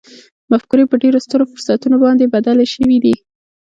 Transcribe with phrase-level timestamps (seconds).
[0.51, 3.15] مفکورې په ډېرو سترو فرصتونو باندې بدلې شوې دي